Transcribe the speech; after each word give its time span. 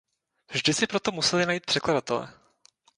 Vždy 0.53 0.71
si 0.73 0.87
proto 0.87 1.11
museli 1.11 1.45
najít 1.45 1.65
překladatele. 1.65 2.33